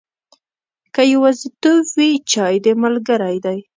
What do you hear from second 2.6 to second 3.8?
دې ملګری دی.